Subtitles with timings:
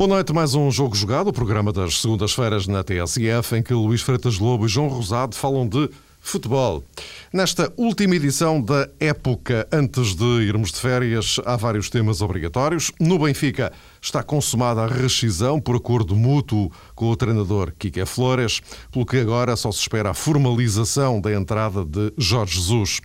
[0.00, 4.00] Boa noite, mais um Jogo Jogado, o programa das segundas-feiras na TSF, em que Luís
[4.00, 5.90] Freitas Lobo e João Rosado falam de
[6.22, 6.82] futebol.
[7.30, 12.90] Nesta última edição da época, antes de irmos de férias, há vários temas obrigatórios.
[12.98, 19.04] No Benfica está consumada a rescisão por acordo mútuo com o treinador Kike Flores, pelo
[19.04, 23.02] que agora só se espera a formalização da entrada de Jorge Jesus.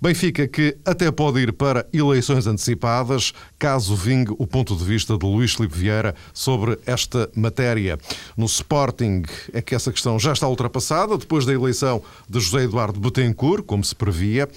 [0.00, 5.26] Benfica que até pode ir para eleições antecipadas, caso vingue o ponto de vista de
[5.26, 7.98] Luís Filipe Vieira sobre esta matéria.
[8.36, 13.00] No Sporting é que essa questão já está ultrapassada, depois da eleição de José Eduardo
[13.00, 14.48] Betancourt, como se previa.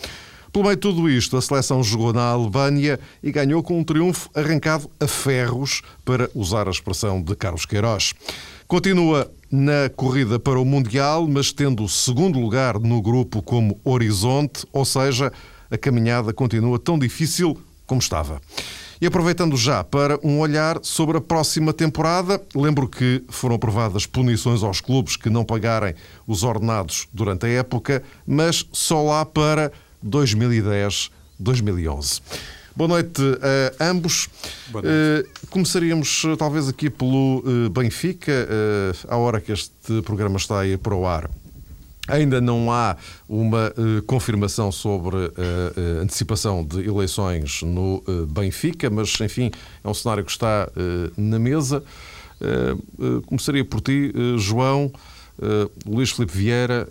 [0.51, 4.29] Pelo meio de tudo isto, a seleção jogou na Albânia e ganhou com um triunfo
[4.35, 8.13] arrancado a ferros, para usar a expressão de Carlos Queiroz.
[8.71, 14.65] Continua na corrida para o Mundial, mas tendo o segundo lugar no grupo como horizonte,
[14.71, 15.29] ou seja,
[15.69, 18.41] a caminhada continua tão difícil como estava.
[19.01, 24.63] E aproveitando já para um olhar sobre a próxima temporada, lembro que foram aprovadas punições
[24.63, 25.93] aos clubes que não pagarem
[26.25, 29.69] os ordenados durante a época, mas só lá para
[30.01, 32.21] 2010-2011.
[32.73, 33.21] Boa noite
[33.79, 34.29] a ambos.
[34.71, 34.87] Noite.
[34.87, 40.61] Uh, começaríamos eh, talvez aqui pelo uh, Benfica, uh, à hora que este programa está
[40.61, 41.29] aí para o ar.
[42.07, 42.95] Ainda não há
[43.29, 43.73] uma
[44.07, 50.67] confirmação sobre a antecipação de eleições no Benfica, mas enfim, é um cenário que está
[51.15, 51.81] na mesa.
[53.27, 54.91] começaria por ti, João.
[55.85, 56.87] Luís Filipe Vieira,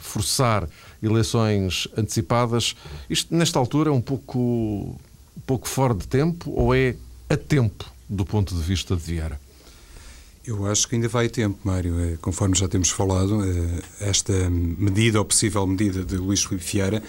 [0.00, 0.66] forçar
[1.04, 2.74] eleições antecipadas.
[3.08, 6.96] Isto, nesta altura, é um pouco, um pouco fora de tempo ou é
[7.28, 9.40] a tempo do ponto de vista de Vieira?
[10.46, 11.98] Eu acho que ainda vai tempo, Mário.
[11.98, 17.02] É, conforme já temos falado, é, esta medida, ou possível medida de Luís Filipe Vieira,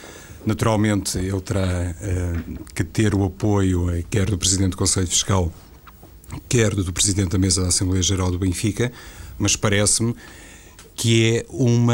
[0.45, 2.33] naturalmente ele terá é,
[2.73, 5.51] que ter o apoio quer do Presidente do Conselho Fiscal,
[6.47, 8.89] quer do Presidente da Mesa da Assembleia Geral do Benfica,
[9.37, 10.15] mas parece-me
[10.95, 11.93] que é uma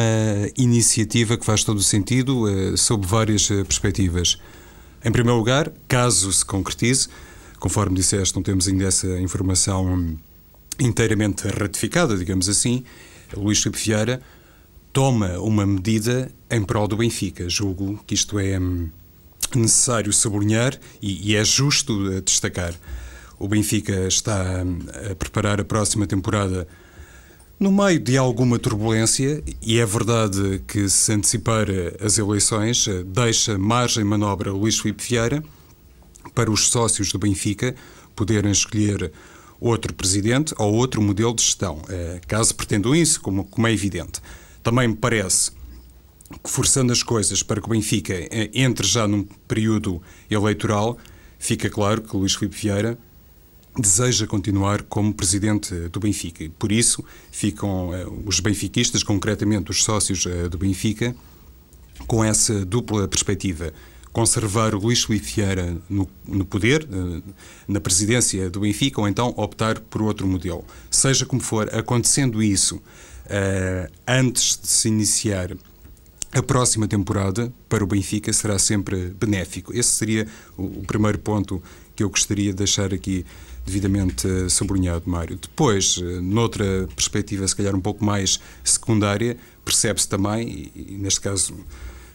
[0.56, 4.38] iniciativa que faz todo o sentido uh, sob várias uh, perspectivas.
[5.04, 7.08] Em primeiro lugar, caso se concretize,
[7.60, 10.16] conforme disseste, não temos ainda essa informação
[10.80, 12.84] inteiramente ratificada, digamos assim,
[13.36, 14.22] Luís Filipe Vieira
[14.94, 17.50] toma uma medida em prol do Benfica.
[17.50, 18.90] Julgo que isto é hum,
[19.56, 22.74] necessário sublinhar e, e é justo uh, destacar.
[23.40, 24.80] O Benfica está hum,
[25.12, 26.68] a preparar a próxima temporada
[27.62, 31.68] no meio de alguma turbulência, e é verdade que se antecipar
[32.04, 35.44] as eleições eh, deixa margem de manobra Luís Filipe Vieira
[36.34, 37.76] para os sócios do Benfica
[38.16, 39.12] poderem escolher
[39.60, 44.20] outro presidente ou outro modelo de gestão, eh, caso pretendam isso, como, como é evidente.
[44.64, 45.52] Também me parece
[46.44, 50.02] que, forçando as coisas para que o Benfica eh, entre já num período
[50.32, 50.98] eleitoral,
[51.38, 52.98] fica claro que Luís Filipe Vieira
[53.78, 56.50] deseja continuar como presidente do Benfica.
[56.60, 61.16] Por isso, ficam uh, os benfiquistas, concretamente os sócios uh, do Benfica,
[62.08, 63.74] com essa dupla perspectiva.
[64.12, 66.86] Conservar o Luís Filipe Vieira no, no poder,
[67.66, 70.66] na presidência do Benfica, ou então optar por outro modelo.
[70.90, 72.82] Seja como for, acontecendo isso
[74.06, 75.56] antes de se iniciar
[76.34, 79.76] a próxima temporada para o Benfica será sempre benéfico.
[79.76, 80.28] Esse seria
[80.58, 81.62] o, primeiro ponto
[81.96, 83.26] que eu gostaria de deixar aqui
[83.66, 85.38] devidamente eh, sublinhado, Mário.
[85.40, 91.54] Depois, eh, noutra perspectiva, se calhar um pouco mais secundária, percebe-se também, e, neste caso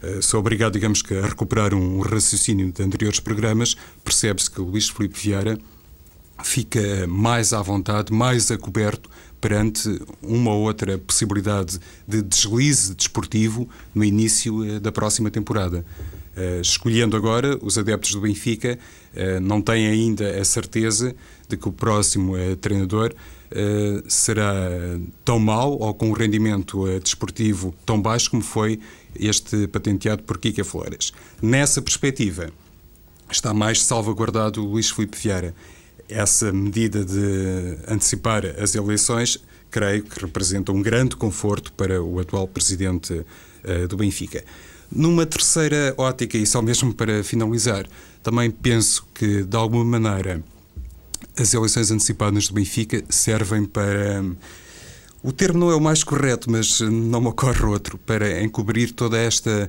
[0.02, 4.64] eh, sou obrigado, digamos que, a recuperar um raciocínio de anteriores programas, percebe-se que o
[4.64, 5.58] Luís Filipe Vieira
[6.42, 9.08] fica mais à vontade, mais a coberto
[9.46, 15.84] perante uma ou outra possibilidade de deslize desportivo no início da próxima temporada.
[16.36, 21.14] Uh, escolhendo agora, os adeptos do Benfica uh, não têm ainda a certeza
[21.48, 23.14] de que o próximo uh, treinador
[24.08, 24.52] será
[25.24, 28.80] tão mau ou com um rendimento desportivo tão baixo como foi
[29.14, 31.12] este patenteado por Kika Flores.
[31.40, 32.50] Nessa perspectiva,
[33.30, 35.54] está mais salvaguardado o Luís Filipe Vieira.
[36.08, 39.38] Essa medida de antecipar as eleições,
[39.70, 43.24] creio que representa um grande conforto para o atual presidente
[43.88, 44.44] do Benfica.
[44.90, 47.86] Numa terceira ótica, e só mesmo para finalizar,
[48.22, 50.42] também penso que, de alguma maneira,
[51.36, 54.24] as eleições antecipadas do Benfica servem para.
[55.22, 59.18] O termo não é o mais correto, mas não me ocorre outro, para encobrir toda
[59.18, 59.68] esta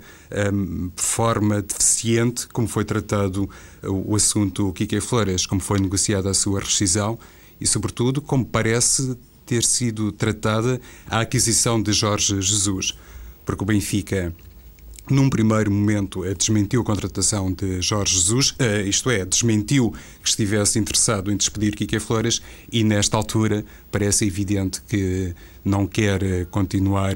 [0.53, 3.49] um, forma deficiente como foi tratado
[3.83, 7.17] o, o assunto Kike Flores, como foi negociada a sua rescisão
[7.59, 10.79] e, sobretudo, como parece ter sido tratada
[11.09, 12.95] a aquisição de Jorge Jesus.
[13.45, 14.33] Porque o Benfica
[15.13, 18.56] num primeiro momento, desmentiu a contratação de Jorge Jesus,
[18.86, 24.81] isto é, desmentiu que estivesse interessado em despedir Kike Flores e, nesta altura, parece evidente
[24.88, 25.33] que
[25.63, 27.15] não quer continuar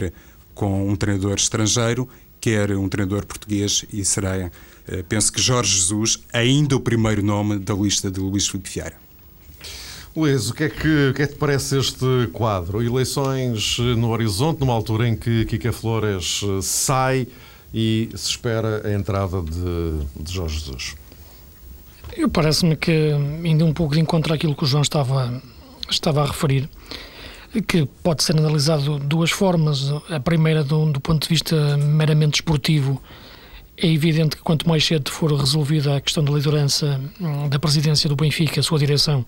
[0.53, 2.07] com um treinador estrangeiro,
[2.39, 4.51] quer um treinador português e será,
[5.07, 9.01] penso que Jorge Jesus, ainda o primeiro nome da lista de Luís Filipe Vieira.
[10.13, 12.83] Luís, o que, é que, o que é que te parece este quadro?
[12.83, 17.27] Eleições no horizonte, numa altura em que Kika Flores eh, sai
[17.73, 20.95] e se espera a entrada de, de Jorge Jesus.
[22.15, 23.11] Eu parece-me que,
[23.43, 25.41] indo um pouco de encontro àquilo que o João estava,
[25.89, 26.69] estava a referir,
[27.67, 29.91] que pode ser analisado de duas formas.
[30.09, 33.01] A primeira, do, do ponto de vista meramente esportivo,
[33.77, 38.07] é evidente que quanto mais cedo for resolvida a questão da liderança hum, da presidência
[38.07, 39.25] do Benfica, a sua direção,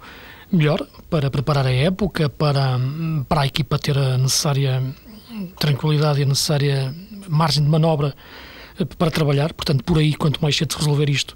[0.51, 2.80] melhor para preparar a época, para,
[3.28, 4.84] para a equipa ter a necessária
[5.57, 6.96] tranquilidade e a necessária
[7.30, 8.16] margem de manobra
[8.80, 9.54] eh, para trabalhar.
[9.54, 11.36] Portanto, por aí, quanto mais cedo resolver isto,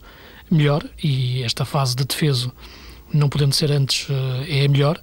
[0.50, 0.84] melhor.
[1.04, 2.51] E esta fase de defeso,
[3.13, 5.01] não podendo ser antes, eh, é melhor.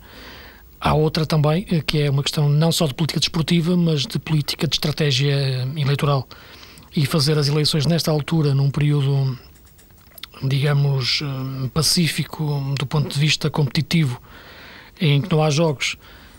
[0.80, 4.18] Há outra também, eh, que é uma questão não só de política desportiva, mas de
[4.18, 6.28] política de estratégia eleitoral.
[6.96, 9.36] E fazer as eleições nesta altura, num período
[10.42, 11.22] digamos,
[11.72, 14.20] pacífico do ponto de vista competitivo,
[15.00, 15.96] em que não há jogos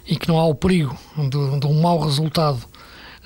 [0.07, 2.61] e que não há o perigo de, de um mau resultado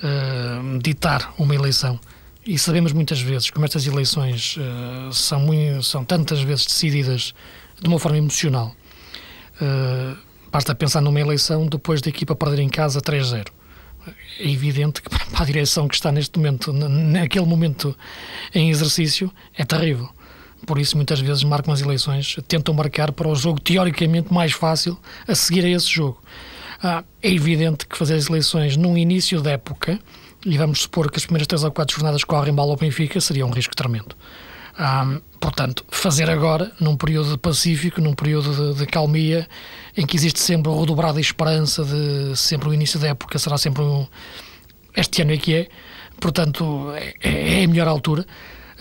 [0.02, 1.98] uh, ditar uma eleição.
[2.46, 7.34] E sabemos muitas vezes como estas eleições uh, são, muito, são tantas vezes decididas
[7.80, 8.74] de uma forma emocional.
[9.60, 10.16] Uh,
[10.50, 13.48] basta pensar numa eleição depois da equipa perder em casa 3-0
[14.38, 17.94] é evidente que para a direção que está neste momento, naquele momento
[18.54, 20.08] em exercício, é terrível
[20.66, 24.98] por isso muitas vezes marcam as eleições, tentam marcar para o jogo teoricamente mais fácil
[25.26, 26.22] a seguir a esse jogo.
[26.82, 29.98] Ah, é evidente que fazer as eleições num início da época,
[30.44, 33.46] e vamos supor que as primeiras três ou quatro jornadas correm mal ao Benfica, seria
[33.46, 34.16] um risco tremendo.
[34.78, 39.46] Ah, portanto, fazer agora, num período pacífico, num período de, de calmia,
[39.94, 43.82] em que existe sempre a redobrada esperança de sempre o início da época será sempre
[43.82, 44.06] um,
[44.96, 45.68] este ano é que é,
[46.18, 46.92] portanto,
[47.22, 48.26] é, é a melhor altura,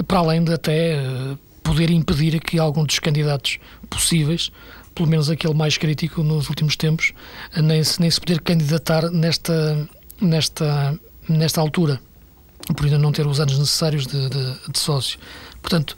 [0.07, 0.97] para além de até
[1.61, 3.59] poder impedir que algum dos candidatos
[3.89, 4.51] possíveis,
[4.99, 7.13] pelo menos aquele mais crítico nos últimos tempos,
[7.55, 9.87] nem se, nem se poder candidatar nesta,
[10.19, 10.99] nesta,
[11.29, 12.01] nesta altura,
[12.75, 15.17] por ainda não ter os anos necessários de, de, de sócio.
[15.61, 15.95] Portanto,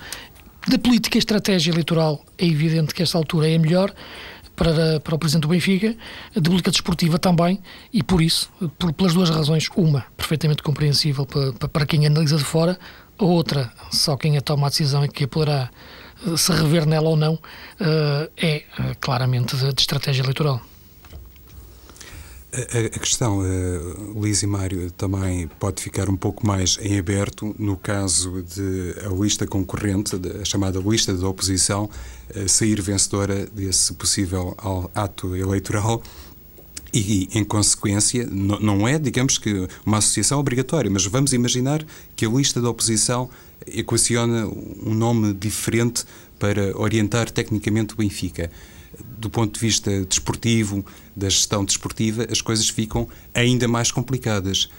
[0.68, 3.92] da política e estratégia eleitoral é evidente que esta altura é a melhor
[4.56, 5.96] para, para o Presidente do Benfica,
[6.36, 7.60] de política desportiva também,
[7.92, 12.44] e por isso, por, pelas duas razões, uma perfeitamente compreensível para, para quem analisa de
[12.44, 12.78] fora,
[13.18, 15.68] a outra, só quem a toma a decisão e que poderá eh,
[16.38, 17.40] se rever nela ou não,
[17.80, 18.64] eh, é eh,
[19.00, 20.62] claramente de, de estratégia eleitoral.
[22.54, 27.78] A, questão, uh, Liz e Mário, também pode ficar um pouco mais em aberto no
[27.78, 31.90] caso de a lista concorrente, a chamada lista da oposição,
[32.50, 34.54] sair vencedora desse possível
[34.94, 36.04] ato eleitoral
[36.94, 41.86] e, em consequência, não é, digamos que, uma associação obrigatória, mas vamos imaginar
[42.16, 43.30] que a lista da oposição
[43.68, 46.06] equaciona um nome diferente
[46.40, 48.52] para orientar tecnicamente o Benfica.
[49.18, 50.86] Do ponto de vista desportivo,
[51.16, 54.70] da gestão desportiva, as coisas ficam ainda mais complicadas.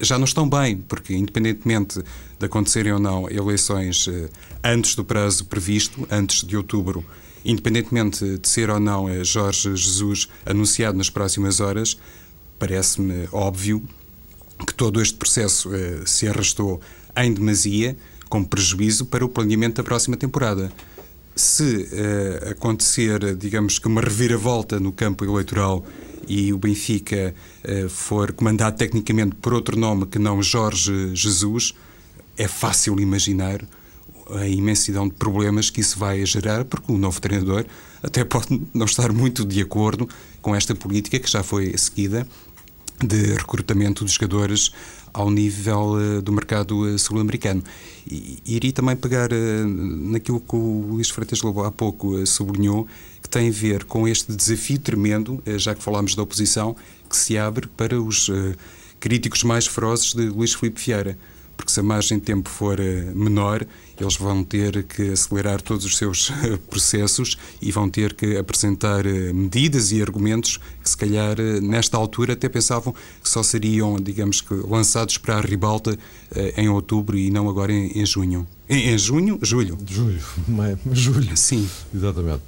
[0.00, 2.02] Já não estão bem, porque, independentemente
[2.38, 4.28] de acontecerem ou não eleições eh,
[4.62, 7.04] antes do prazo previsto, antes de outubro,
[7.44, 11.96] independentemente de ser ou não eh, Jorge Jesus anunciado nas próximas horas,
[12.58, 13.82] parece-me óbvio
[14.66, 16.80] que todo este processo eh, se arrastou
[17.16, 17.96] em demasia,
[18.28, 20.72] com prejuízo para o planeamento da próxima temporada.
[21.34, 25.84] Se eh, acontecer, digamos que uma reviravolta no campo eleitoral
[26.26, 27.34] e o Benfica
[27.88, 31.74] for comandado tecnicamente por outro nome que não Jorge Jesus,
[32.36, 33.64] é fácil imaginar
[34.30, 37.64] a imensidão de problemas que isso vai gerar, porque o novo treinador
[38.02, 40.08] até pode não estar muito de acordo
[40.40, 42.26] com esta política que já foi seguida
[43.04, 44.72] de recrutamento de jogadores
[45.12, 47.62] ao nível uh, do mercado uh, sul-americano.
[48.10, 52.86] E iria também pegar uh, naquilo que o Luís Freitas Lobo há pouco sublinhou,
[53.22, 56.74] que tem a ver com este desafio tremendo, já que falámos da oposição,
[57.08, 58.30] que se abre para os
[58.98, 61.18] críticos mais ferozes de Luís Filipe Vieira
[61.58, 63.66] porque se a margem de tempo for eh, menor,
[64.02, 69.04] eles vão ter que acelerar todos os seus eh, processos e vão ter que apresentar
[69.06, 74.40] eh, medidas e argumentos que, se calhar, nesta altura até pensavam que só seriam, digamos
[74.40, 75.96] que, lançados para a ribalta
[76.56, 78.46] em outubro e não agora em, em junho.
[78.68, 79.38] Em, em, junho?
[79.42, 79.78] Julho.
[79.86, 80.20] Julho,
[80.92, 81.36] julho.
[81.36, 81.68] Sim.
[81.94, 82.42] Exatamente.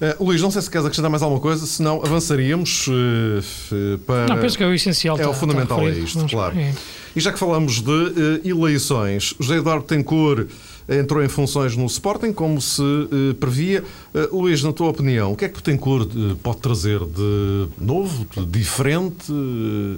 [0.00, 4.28] Uh, Luís, não sei se queres acrescentar mais alguma coisa, senão avançaríamos uh, para.
[4.28, 5.18] Não, penso que é o essencial.
[5.18, 6.58] É tá, o fundamental, tá é isto, claro.
[6.58, 6.72] É.
[7.14, 10.48] E já que falamos de uh, eleições, José Eduardo Tencourt
[10.90, 13.84] entrou em funções no Sporting, como se uh, previa.
[14.14, 16.10] Uh, Luís, na tua opinião, o que é que o Tencourt
[16.42, 19.32] pode trazer de novo, de diferente,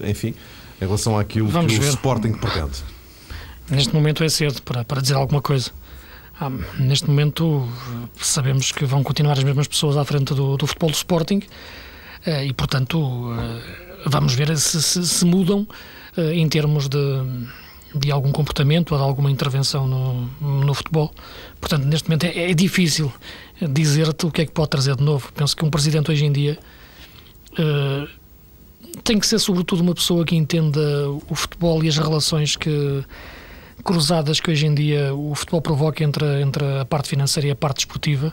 [0.09, 0.35] enfim,
[0.81, 1.87] em relação àquilo Vamos que ver.
[1.87, 2.85] o Sporting pretende?
[3.71, 5.71] Neste momento é cedo para, para dizer alguma coisa.
[6.41, 7.69] Ah, neste momento
[8.21, 11.43] sabemos que vão continuar as mesmas pessoas à frente do, do futebol do Sporting
[12.47, 13.35] e, portanto,
[14.07, 15.67] vamos ver se, se, se mudam
[16.17, 16.99] eh, em termos de,
[17.95, 21.13] de algum comportamento ou de alguma intervenção no, no futebol.
[21.61, 23.13] Portanto, neste momento é, é difícil
[23.61, 25.33] dizer-te o que é que pode trazer de novo.
[25.33, 26.59] Penso que um presidente hoje em dia
[27.53, 28.09] uh,
[29.05, 30.81] tem que ser, sobretudo, uma pessoa que entenda
[31.29, 33.05] o futebol e as relações que
[33.83, 37.57] cruzadas que hoje em dia o futebol provoca entre, entre a parte financeira e a
[37.57, 38.33] parte desportiva,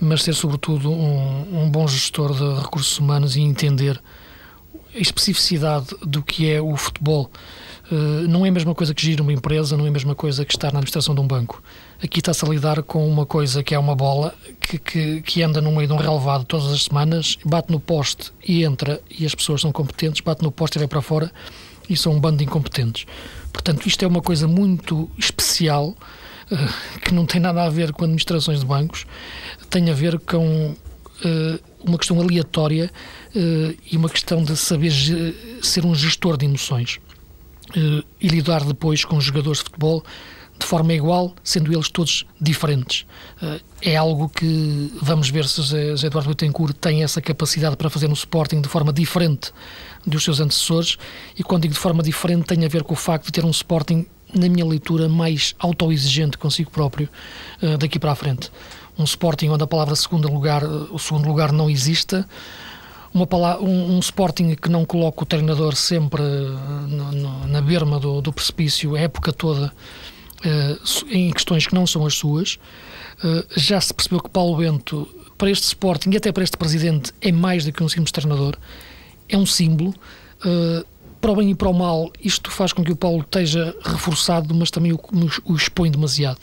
[0.00, 4.00] mas ser, sobretudo, um, um bom gestor de recursos humanos e entender
[4.94, 7.30] a especificidade do que é o futebol.
[7.90, 10.44] Uh, não é a mesma coisa que gerir uma empresa, não é a mesma coisa
[10.44, 11.62] que estar na administração de um banco.
[12.02, 15.62] Aqui está-se a lidar com uma coisa que é uma bola que, que, que, anda
[15.62, 19.34] no meio de um relevado todas as semanas, bate no poste e entra, e as
[19.34, 21.32] pessoas são competentes, bate no poste e vai para fora,
[21.88, 23.06] e são um bando de incompetentes.
[23.50, 25.96] Portanto, isto é uma coisa muito especial,
[26.52, 29.06] uh, que não tem nada a ver com administrações de bancos,
[29.70, 30.72] tem a ver com
[31.24, 32.90] uh, uma questão aleatória
[33.90, 34.90] e uma questão de saber
[35.62, 36.98] ser um gestor de emoções
[37.76, 40.02] e lidar depois com os jogadores de futebol
[40.58, 43.06] de forma igual, sendo eles todos diferentes.
[43.40, 48.08] Uh, é algo que vamos ver se José, Eduardo Bittencourt tem essa capacidade para fazer
[48.08, 49.52] no Sporting de forma diferente
[50.04, 50.96] dos seus antecessores
[51.38, 53.50] e quando digo de forma diferente tem a ver com o facto de ter um
[53.50, 57.08] Sporting na minha leitura mais autoexigente consigo próprio
[57.78, 58.50] daqui para a frente
[58.98, 62.28] um Sporting onde a palavra segundo lugar, o segundo lugar não exista,
[63.12, 67.98] uma palavra, um, um, Sporting que não coloca o treinador sempre no, no, na berma
[67.98, 69.72] do, do, precipício a época toda
[70.44, 72.58] uh, em questões que não são as suas.
[73.24, 77.12] Uh, já se percebeu que Paulo Bento, para este Sporting e até para este presidente,
[77.20, 78.56] é mais do que um simples treinador,
[79.28, 79.94] é um símbolo.
[80.44, 80.86] Uh,
[81.20, 84.54] para o bem e para o mal, isto faz com que o Paulo esteja reforçado,
[84.54, 85.00] mas também o,
[85.44, 86.38] o expõe demasiado.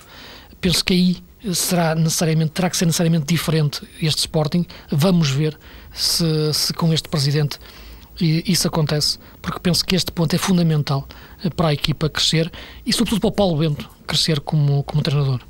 [0.60, 1.18] Penso que aí
[1.54, 4.66] será necessariamente, terá que ser necessariamente diferente este Sporting.
[4.92, 5.58] Vamos ver
[5.94, 7.60] se, se com este presidente
[8.20, 11.06] isso acontece, porque penso que este ponto é fundamental
[11.56, 12.52] para a equipa crescer
[12.86, 15.42] e, sobretudo, para o Paulo Bento crescer como, como treinador.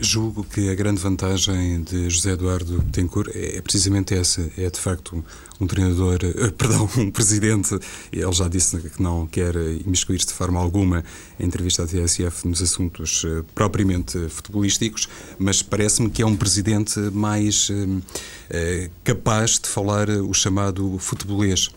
[0.00, 4.78] Julgo que a grande vantagem de José Eduardo Tencourt é, é precisamente essa, é de
[4.78, 5.24] facto
[5.60, 7.76] um treinador, uh, perdão, um presidente,
[8.12, 11.04] ele já disse que não quer imiscuir-se de forma alguma
[11.38, 17.00] em entrevista à TSF nos assuntos uh, propriamente futebolísticos, mas parece-me que é um presidente
[17.12, 21.70] mais uh, capaz de falar o chamado futebolês.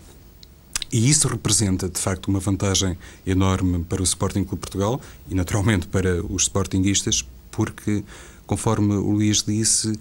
[0.92, 5.88] E isso representa, de facto, uma vantagem enorme para o Sporting Clube Portugal e, naturalmente,
[5.88, 8.04] para os sportinguistas, porque,
[8.48, 9.94] conforme o Luís disse,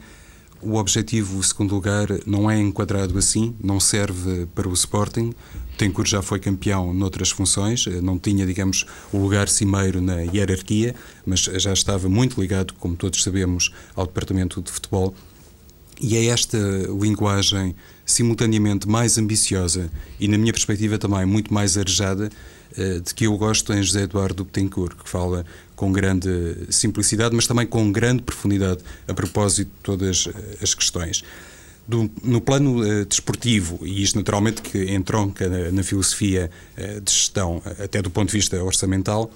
[0.62, 5.32] o objetivo, o segundo lugar, não é enquadrado assim, não serve para o Sporting.
[5.78, 11.40] Tencourt já foi campeão noutras funções, não tinha, digamos, o lugar cimeiro na hierarquia, mas
[11.40, 15.14] já estava muito ligado, como todos sabemos, ao departamento de futebol.
[15.98, 16.58] E é esta
[16.98, 22.32] linguagem simultaneamente mais ambiciosa e, na minha perspectiva, também muito mais arejada, eh,
[22.76, 25.44] de que eu gosto em José Eduardo Betancourt, que fala
[25.80, 26.28] com grande
[26.68, 31.24] simplicidade, mas também com grande profundidade a propósito de todas eh, as questões.
[31.88, 37.10] Do, no plano uh, desportivo, e isto naturalmente que entronca na, na filosofia uh, de
[37.10, 39.32] gestão, até do ponto de vista orçamental,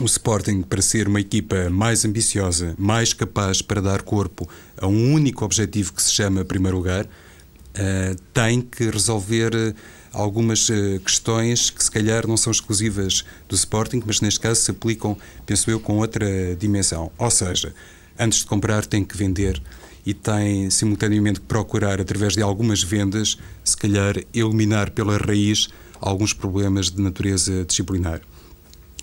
[0.00, 5.12] o Sporting, para ser uma equipa mais ambiciosa, mais capaz para dar corpo a um
[5.12, 9.74] único objetivo que se chama primeiro lugar, uh, tem que resolver
[10.12, 14.70] algumas uh, questões que se calhar não são exclusivas do Sporting, mas neste caso se
[14.70, 15.16] aplicam,
[15.46, 16.26] penso eu, com outra
[16.56, 17.10] dimensão.
[17.18, 17.74] Ou seja,
[18.18, 19.60] antes de comprar tem que vender
[20.04, 25.68] e tem simultaneamente que procurar, através de algumas vendas, se calhar eliminar pela raiz
[26.00, 28.20] alguns problemas de natureza disciplinar.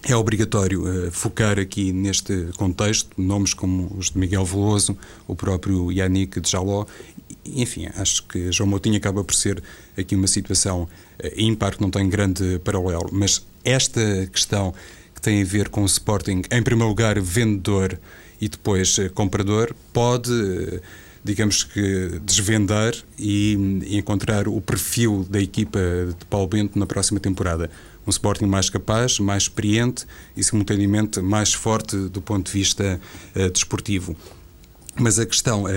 [0.03, 4.97] É obrigatório uh, focar aqui neste contexto nomes como os de Miguel Veloso,
[5.27, 6.85] o próprio Yannick de Jaló.
[7.55, 9.61] Enfim, acho que João Moutinho acaba por ser
[9.97, 10.87] aqui uma situação uh,
[11.35, 13.09] ímpar que não tem grande paralelo.
[13.11, 14.73] Mas esta questão
[15.13, 17.99] que tem a ver com o Sporting, em primeiro lugar, vendedor
[18.39, 20.31] e depois uh, comprador, pode
[21.21, 25.79] digamos que, desvendar e, e, encontrar o perfil da equipa
[26.17, 27.69] de Paulo Bento na próxima temporada
[28.05, 32.99] um Sporting mais capaz, mais experiente e simultaneamente mais forte do ponto de vista
[33.35, 34.15] uh, desportivo.
[34.95, 35.67] Mas a questão uh,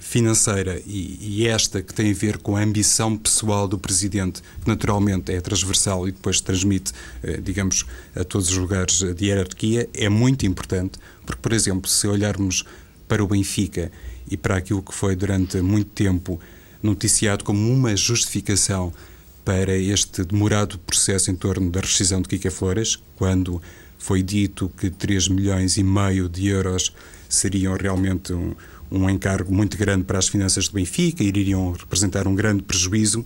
[0.00, 4.68] financeira e, e, esta que tem a ver com a ambição pessoal do Presidente, que
[4.68, 6.92] naturalmente é transversal e depois transmite,
[7.24, 7.84] uh, digamos,
[8.14, 12.64] a todos os lugares de hierarquia, é muito importante, porque, por exemplo, se olharmos
[13.08, 13.90] para o Benfica
[14.30, 16.38] e para aquilo que foi durante muito tempo
[16.82, 18.92] noticiado como uma justificação
[19.44, 23.60] para este demorado processo em torno da rescisão de Kika Flores, quando
[23.98, 26.92] foi dito que 3 milhões e meio de euros
[27.28, 28.54] seriam realmente um,
[28.90, 33.24] um encargo muito grande para as finanças do Benfica, iriam representar um grande prejuízo.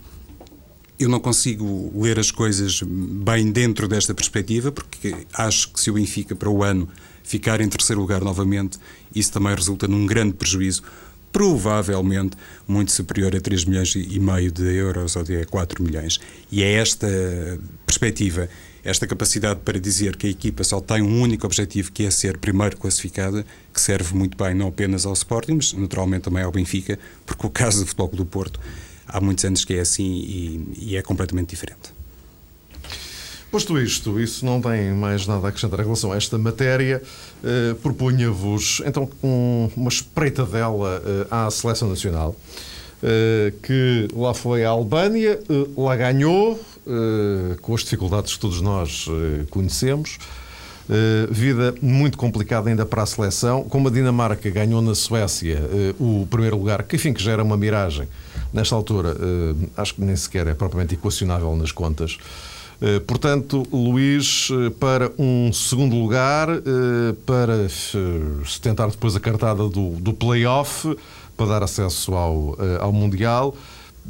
[0.99, 5.95] Eu não consigo ler as coisas bem dentro desta perspectiva, porque acho que se o
[5.95, 6.89] Benfica para o ano
[7.23, 8.79] ficar em terceiro lugar novamente,
[9.15, 10.83] isso também resulta num grande prejuízo,
[11.31, 12.37] provavelmente
[12.67, 16.19] muito superior a 3 milhões e meio de euros ou de 4 milhões.
[16.51, 17.07] E é esta
[17.87, 18.49] perspectiva
[18.89, 22.39] esta capacidade para dizer que a equipa só tem um único objetivo, que é ser
[22.39, 26.99] primeiro classificada, que serve muito bem não apenas ao Sporting, mas naturalmente também ao Benfica,
[27.27, 28.59] porque o caso do Futebol do Porto
[29.07, 31.99] há muitos anos que é assim e, e é completamente diferente.
[33.51, 37.03] Posto isto, isso não tem mais nada a acrescentar em relação a esta matéria.
[37.43, 42.37] Eh, propunha-vos então um, uma espreitadela eh, à seleção nacional,
[43.03, 46.61] eh, que lá foi a Albânia, eh, lá ganhou,
[47.61, 50.19] com as dificuldades que todos nós eh, conhecemos.
[50.89, 53.63] Uh, vida muito complicada ainda para a seleção.
[53.65, 55.61] Como a Dinamarca ganhou na Suécia
[56.01, 58.09] uh, o primeiro lugar, que enfim que já era uma miragem,
[58.55, 62.17] nesta altura uh, acho que nem sequer é propriamente equacionável nas contas.
[63.07, 64.49] portanto, Luís,
[64.81, 66.49] para um segundo lugar,
[67.27, 70.97] para se tentar depois a cartada do, do play-off,
[71.37, 73.55] para dar acesso ao, ao Mundial.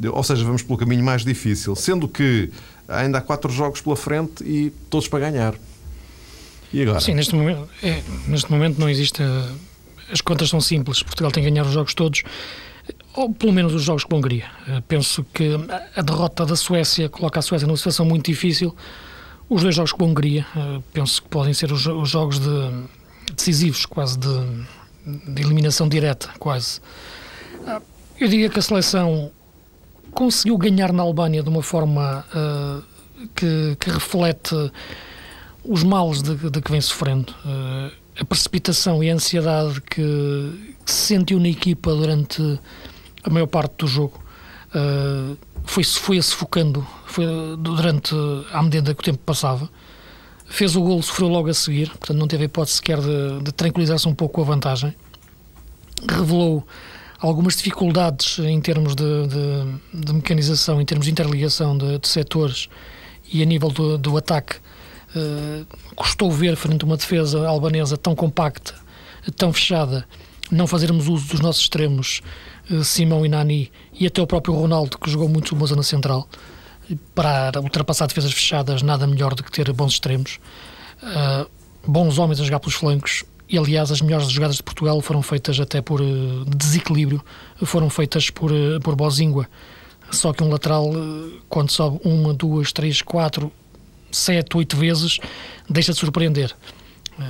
[0.07, 2.51] Ou seja, vamos pelo caminho mais difícil, sendo que
[2.87, 5.55] ainda há quatro jogos pela frente e todos para ganhar.
[6.71, 6.99] E agora?
[6.99, 9.21] Sim, neste momento, é, neste momento não existe.
[10.11, 11.03] As contas são simples.
[11.03, 12.23] Portugal tem que ganhar os jogos todos,
[13.15, 14.45] ou pelo menos os jogos com a Hungria.
[14.67, 15.49] Eh, penso que
[15.95, 18.75] a derrota da Suécia coloca a Suécia numa situação muito difícil.
[19.49, 22.71] Os dois jogos com a Hungria, eh, penso que podem ser os, os jogos de,
[23.35, 24.65] decisivos, quase de,
[25.27, 26.81] de eliminação direta, quase.
[27.65, 27.81] Ah,
[28.19, 29.31] eu diria que a seleção
[30.13, 32.83] conseguiu ganhar na Albânia de uma forma uh,
[33.35, 34.55] que, que, reflete
[35.63, 37.33] os males de, de que vem sofrendo.
[37.45, 42.59] Uh, a precipitação e a ansiedade que, que, se sentiu na equipa durante
[43.23, 44.19] a maior parte do jogo
[44.75, 47.25] uh, foi, foi sufocando foi
[47.57, 48.13] durante
[48.51, 49.69] à medida que o tempo passava.
[50.45, 54.07] Fez o golo, sofreu logo a seguir, portanto não teve hipótese sequer de, de tranquilizar-se
[54.07, 54.95] um pouco a vantagem.
[56.09, 56.65] Revelou
[57.19, 62.69] algumas dificuldades em termos de, de, de mecanização, em termos de interligação de, de setores
[63.31, 64.55] e a nível do, do ataque.
[65.15, 68.75] Uh, custou ver, frente a uma defesa albanesa tão compacta,
[69.35, 70.07] tão fechada,
[70.51, 72.21] não fazermos uso dos nossos extremos,
[72.69, 76.27] uh, Simão e Nani, e até o próprio Ronaldo, que jogou muito uma zona central.
[77.13, 80.39] Para ultrapassar defesas fechadas, nada melhor do que ter bons extremos.
[81.01, 81.49] Uh,
[81.85, 85.59] bons homens a jogar pelos flancos, e aliás as melhores jogadas de Portugal foram feitas
[85.59, 87.23] até por uh, desequilíbrio,
[87.63, 89.49] foram feitas por, uh, por Bozingua.
[90.11, 93.51] Só que um lateral, uh, quando sobe uma, duas, três, quatro,
[94.11, 95.19] sete, oito vezes,
[95.67, 96.55] deixa de surpreender.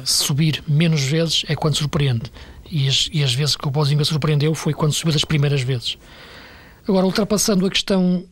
[0.06, 2.32] Subir menos vezes é quando surpreende.
[2.70, 5.98] E as, e as vezes que o Bozingua surpreendeu foi quando subiu das primeiras vezes.
[6.88, 8.24] Agora, ultrapassando a questão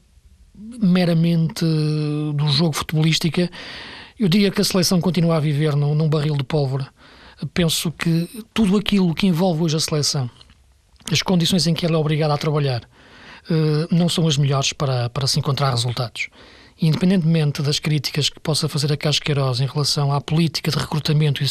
[0.56, 3.50] meramente do jogo futebolística,
[4.20, 6.88] eu diria que a seleção continua a viver num, num barril de pólvora
[7.54, 10.30] penso que tudo aquilo que envolve hoje a seleção,
[11.12, 12.82] as condições em que ela é obrigada a trabalhar,
[13.50, 16.30] eh, não são as melhores para, para se encontrar resultados.
[16.80, 21.48] Independentemente das críticas que possa fazer a Casqueiroz em relação à política de recrutamento e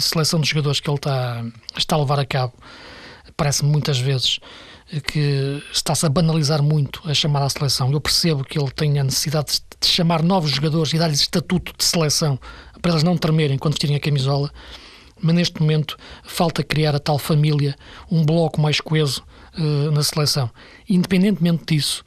[0.00, 1.44] seleção de jogadores que ele está,
[1.76, 2.52] está a levar a cabo,
[3.36, 4.38] parece-me muitas vezes
[5.12, 7.90] que está-se a banalizar muito a chamada seleção.
[7.90, 11.84] Eu percebo que ele tem a necessidade de chamar novos jogadores e dar-lhes estatuto de
[11.84, 12.38] seleção
[12.80, 14.52] para eles não tremerem quando vestirem a camisola,
[15.20, 17.76] mas neste momento falta criar a tal família,
[18.10, 19.24] um bloco mais coeso
[19.58, 20.50] uh, na seleção.
[20.88, 22.04] Independentemente disso,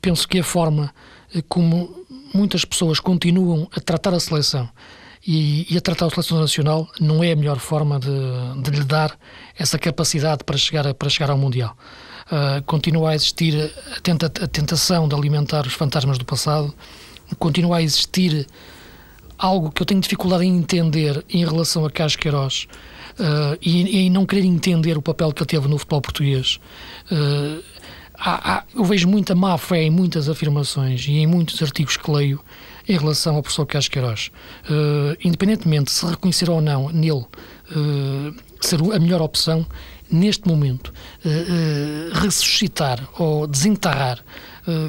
[0.00, 0.92] penso que a forma
[1.34, 4.68] uh, como muitas pessoas continuam a tratar a seleção
[5.26, 8.84] e, e, a tratar a seleção nacional não é a melhor forma de, de lhe
[8.84, 9.18] dar
[9.58, 11.76] essa capacidade para chegar, para chegar ao Mundial.
[12.26, 16.72] Uh, continua a existir a, tenta, a tentação de alimentar os fantasmas do passado,
[17.38, 18.46] continua a existir
[19.40, 22.68] algo que eu tenho dificuldade em entender em relação a Carlos Queiroz
[23.18, 26.60] uh, e, e não querer entender o papel que ele teve no futebol português.
[27.10, 27.62] Uh,
[28.18, 32.10] há, há, eu vejo muita má fé em muitas afirmações e em muitos artigos que
[32.10, 32.38] leio
[32.86, 34.30] em relação ao professor Carlos Queiroz.
[34.66, 37.24] Uh, independentemente de se reconhecer ou não nele
[38.60, 39.64] ser a melhor opção,
[40.10, 40.92] neste momento,
[42.14, 44.24] ressuscitar ou desenterrar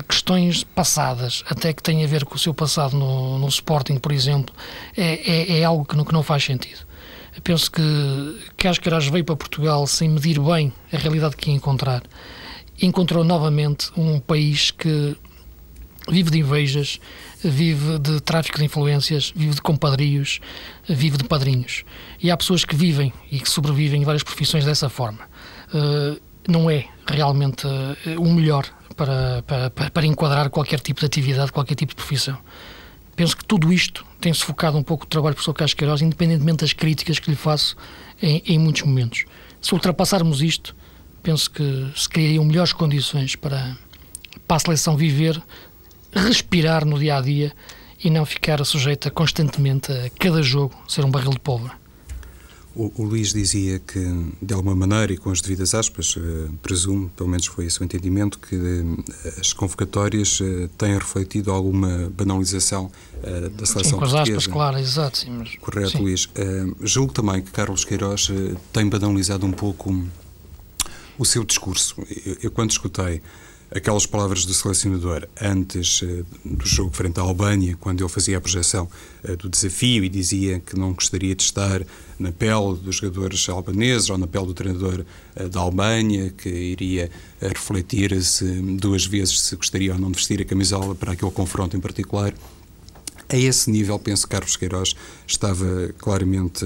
[0.08, 4.12] questões passadas, até que têm a ver com o seu passado no, no Sporting, por
[4.12, 4.54] exemplo,
[4.96, 6.86] é, é, é algo que não, que não faz sentido.
[7.36, 7.82] Eu penso que
[8.58, 12.04] Cascaras veio para Portugal sem medir bem a realidade que ia encontrar.
[12.82, 15.16] Encontrou novamente um país que
[16.10, 17.00] vive de invejas,
[17.42, 20.40] vive de tráfico de influências, vive de compadrios,
[20.90, 21.86] vive de padrinhos.
[22.22, 25.22] E há pessoas que vivem e que sobrevivem em várias profissões dessa forma.
[25.74, 31.52] Uh, não é realmente uh, o melhor para, para, para enquadrar qualquer tipo de atividade,
[31.52, 32.38] qualquer tipo de profissão.
[33.16, 36.60] Penso que tudo isto tem sufocado um pouco o trabalho do professor Carlos Queiroz, independentemente
[36.60, 37.76] das críticas que lhe faço
[38.22, 39.26] em, em muitos momentos.
[39.62, 40.76] Se ultrapassarmos isto,
[41.22, 43.78] penso que se criariam melhores condições para,
[44.48, 45.42] para a seleção viver,
[46.14, 47.54] respirar no dia a dia
[48.04, 51.81] e não ficar sujeita constantemente a cada jogo ser um barril de pólvora.
[52.74, 54.00] O, o, Luís dizia que,
[54.42, 57.84] de alguma maneira, e com as devidas aspas, uh, presumo, pelo menos foi esse o
[57.84, 59.04] entendimento, que uh,
[59.40, 64.38] as convocatórias uh, têm refletido alguma banalização da seleção sim, com as portuguesa.
[64.38, 65.18] aspas, claro, exato.
[65.18, 66.00] Sim, mas, Correto, sim.
[66.00, 66.28] Luís.
[66.82, 68.32] julgo também que Carlos Queiroz
[68.74, 70.04] tem banalizado um pouco
[71.20, 71.96] o seu discurso.
[72.26, 73.22] Eu, eu quando escutei
[73.74, 78.42] aquelas palavras do selecionador antes uh, do jogo frente à Albânia, quando ele fazia a
[78.42, 78.88] projeção
[79.24, 81.82] uh, do desafio e dizia que não gostaria de estar
[82.20, 85.06] na pele dos jogadores albaneses ou na pele do treinador
[85.36, 88.46] uh, da Albânia, que iria refletir-se
[88.78, 92.34] duas vezes se gostaria ou não de vestir a camisola para aquele confronto em particular.
[93.30, 94.94] A esse nível, penso que Carlos Queiroz
[95.26, 96.66] estava claramente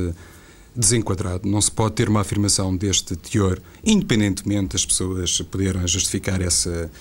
[0.76, 1.48] desenquadrado.
[1.48, 6.92] Não se pode ter uma afirmação deste teor, independentemente das pessoas poderem justificar essa,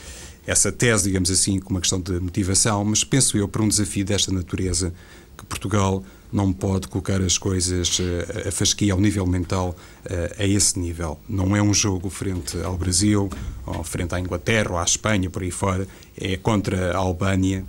[0.47, 4.05] essa tese, digamos assim, com uma questão de motivação, mas penso eu, para um desafio
[4.05, 4.93] desta natureza,
[5.37, 10.45] que Portugal não pode colocar as coisas eh, a fasquia ao nível mental eh, a
[10.45, 11.19] esse nível.
[11.29, 13.31] Não é um jogo frente ao Brasil,
[13.65, 15.87] ou frente à Inglaterra, ou à Espanha, por aí fora.
[16.21, 17.65] É contra a Albânia.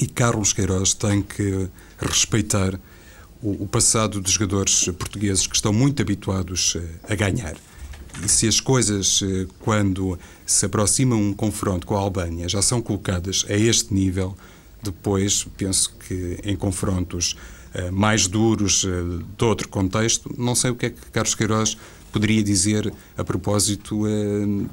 [0.00, 2.78] E Carlos Queiroz tem que respeitar
[3.42, 7.56] o, passado dos jogadores portugueses que estão muito habituados eh, a ganhar.
[8.24, 12.80] E se as coisas, eh, quando se aproxima um confronto com a Albânia, já são
[12.80, 14.36] colocadas a este nível,
[14.80, 17.36] depois penso que em confrontos
[17.74, 18.84] uh, mais duros
[19.38, 21.76] de outro contexto, não sei o que é que Carlos Queiroz
[22.10, 24.02] poderia dizer a propósito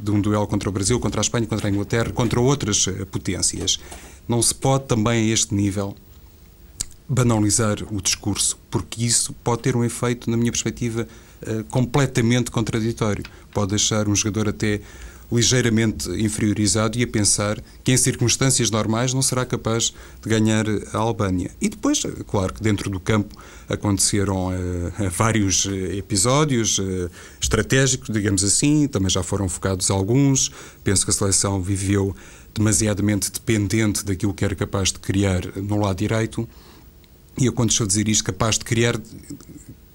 [0.02, 3.80] de um duelo contra o Brasil, contra a Espanha, contra a Inglaterra, contra outras potências.
[4.28, 5.96] Não se pode também a este nível
[7.10, 11.08] banalizar o discurso, porque isso pode ter um efeito, na minha perspectiva,
[11.42, 13.24] uh, completamente contraditório.
[13.52, 14.80] Pode deixar um jogador até
[15.32, 20.98] ligeiramente inferiorizado e a pensar que em circunstâncias normais não será capaz de ganhar a
[20.98, 21.52] Albânia.
[21.62, 23.36] E depois, claro que dentro do campo
[23.68, 24.54] aconteceram uh,
[25.12, 27.10] vários episódios uh,
[27.42, 30.52] estratégicos, digamos assim, também já foram focados alguns.
[30.84, 32.16] Penso que a seleção viveu
[32.54, 36.48] demasiadamente dependente daquilo que era capaz de criar no lado direito
[37.40, 39.00] e eu, quando estou a dizer isto, capaz de criar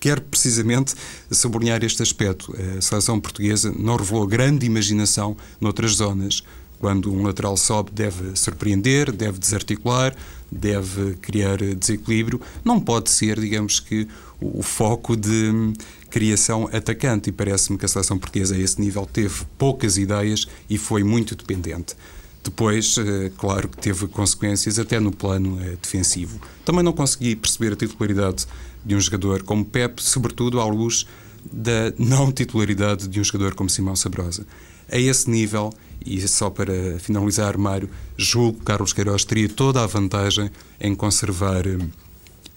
[0.00, 0.94] quero precisamente
[1.30, 2.54] sublinhar este aspecto.
[2.76, 6.42] A seleção portuguesa não revelou grande imaginação noutras zonas.
[6.78, 10.14] Quando um lateral sobe, deve surpreender, deve desarticular,
[10.52, 12.38] deve criar desequilíbrio.
[12.62, 14.06] Não pode ser, digamos que,
[14.38, 15.72] o foco de
[16.10, 17.30] criação atacante.
[17.30, 21.34] E parece-me que a seleção portuguesa, a esse nível, teve poucas ideias e foi muito
[21.34, 21.96] dependente.
[22.44, 26.38] Depois, eh, claro que teve consequências até no plano eh, defensivo.
[26.62, 28.46] Também não consegui perceber a titularidade
[28.84, 31.06] de um jogador como Pep, sobretudo à luz
[31.50, 34.46] da não titularidade de um jogador como Simão Sabrosa.
[34.92, 35.72] A esse nível,
[36.04, 41.66] e só para finalizar, Mário, julgo que Carlos Queiroz teria toda a vantagem em conservar
[41.66, 41.78] eh,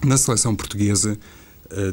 [0.04, 1.18] na seleção portuguesa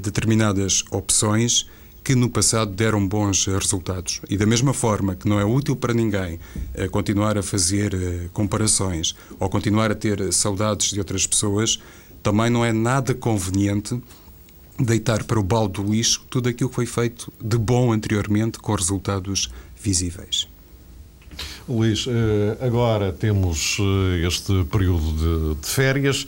[0.02, 1.68] determinadas opções
[2.06, 4.22] que no passado deram bons resultados.
[4.30, 6.40] E da mesma forma que não é útil para ninguém
[6.76, 11.80] uh, continuar a fazer uh, comparações ou continuar a ter saudades de outras pessoas,
[12.22, 14.00] também não é nada conveniente
[14.80, 18.76] deitar para o balde do lixo tudo aquilo que foi feito de bom anteriormente com
[18.76, 20.48] resultados visíveis.
[21.68, 23.78] Luís, eh, agora temos
[24.26, 26.28] este período de férias.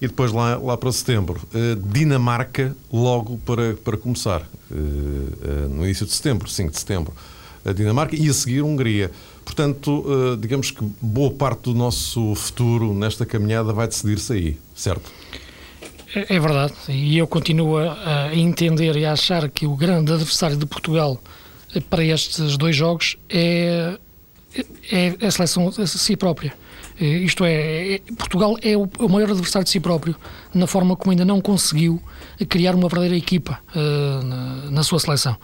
[0.00, 5.84] E depois, lá, lá para setembro, uh, Dinamarca, logo para, para começar, uh, uh, no
[5.84, 7.12] início de setembro, 5 de setembro,
[7.64, 9.10] a Dinamarca e a seguir Hungria.
[9.44, 10.04] Portanto,
[10.38, 15.10] digamos que boa parte do nosso futuro nesta caminhada vai decidir-se aí, certo?
[16.14, 20.56] É, é verdade, e eu continuo a entender e a achar que o grande adversário
[20.56, 21.20] de Portugal
[21.90, 23.98] para estes dois jogos é
[24.90, 26.52] é a seleção a si própria.
[27.00, 30.14] Isto é, é Portugal é o, maior adversário de si próprio,
[30.52, 32.00] na forma como ainda não conseguiu
[32.48, 35.36] criar uma verdadeira equipa uh, na, sua seleção.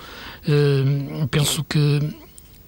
[1.31, 2.01] Penso que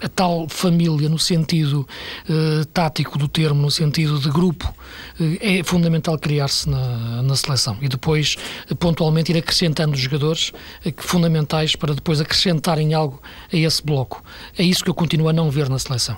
[0.01, 1.87] a tal família no sentido
[2.29, 4.73] uh, tático do termo, no sentido de grupo,
[5.21, 8.37] uh, é fundamental criar-se na, na, seleção e depois
[8.71, 10.53] uh, pontualmente ir acrescentando jogadores
[10.97, 13.21] fundamentais para depois acrescentarem algo
[13.53, 14.23] a esse bloco.
[14.57, 16.17] É isso que eu continuo a não ver na seleção.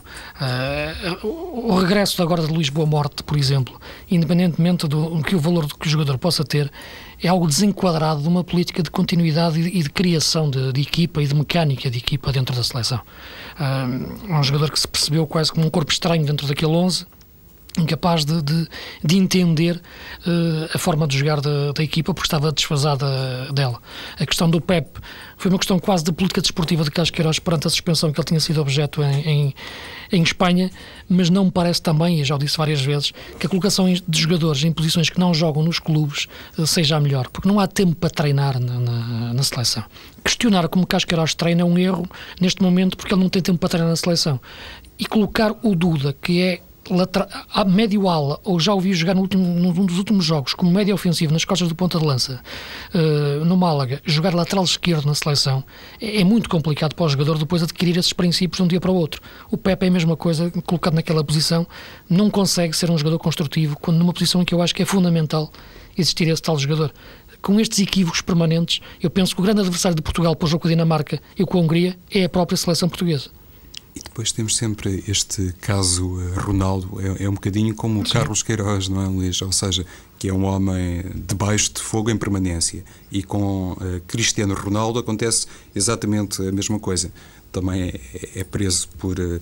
[1.23, 5.87] o regresso agora de Luís Boa Morte, por exemplo, independentemente do que o valor que
[5.87, 6.71] o jogador possa ter,
[7.23, 11.27] é algo desenquadrado de uma política de continuidade e de, criação de, de, equipa e
[11.27, 13.01] de mecânica de equipa dentro da seleção.
[13.59, 17.07] é um jogador que se percebeu quase como um corpo estranho dentro daquele 11
[17.79, 18.69] incapaz de, de,
[19.05, 23.07] de entender uh, a forma de jogar da, da, equipa porque estava desfasada
[23.53, 23.81] dela.
[24.19, 24.89] A questão do Pep
[25.37, 28.27] foi uma questão quase de política desportiva de Carlos Queiroz perante a suspensão que ele
[28.27, 29.55] tinha sido objeto em, em,
[30.13, 30.71] em, Espanha,
[31.09, 34.21] mas não me parece também, e já o disse várias vezes, que a colocação de
[34.21, 36.27] jogadores em posições que não jogam nos clubes
[36.59, 39.85] uh, seja a melhor, porque não há tempo para treinar na, na, na seleção.
[40.25, 42.09] Questionar como Carlos Queiroz treina é um erro
[42.41, 44.41] neste momento porque ele não tem tempo para treinar na seleção.
[44.99, 46.61] E colocar o Duda, que é
[47.53, 50.95] a médio ala, ou já ouvi jogar no último, num dos últimos jogos, como médio
[50.95, 52.41] ofensivo nas costas do ponta de lança,
[52.95, 55.63] uh, no Málaga, jogar lateral esquerdo na seleção,
[56.01, 58.91] é, é, muito complicado para o jogador depois adquirir esses princípios de um dia para
[58.91, 59.21] o outro.
[59.51, 61.67] O Pepe é a mesma coisa, colocado naquela posição,
[62.09, 64.87] não consegue ser um jogador construtivo, quando numa posição em que eu acho que é
[64.87, 65.51] fundamental
[65.97, 66.93] existir esse tal jogador.
[67.41, 70.63] Com estes equívocos permanentes, eu penso que o grande adversário de Portugal para o jogo
[70.63, 73.31] com a Dinamarca e com a Hungria é a própria seleção portuguesa.
[73.95, 78.43] E depois temos sempre este caso eh, Ronaldo, é, é um bocadinho como o Carlos
[78.43, 79.43] Queiroz, não é, Luís?
[79.43, 79.85] Ou seja,
[80.19, 82.85] que é um homem debaixo de fogo em permanência.
[83.11, 87.13] E com uh, Cristiano Ronaldo acontece exatamente a mesma coisa.
[87.51, 89.19] Também é, é preso por.
[89.19, 89.41] Uh,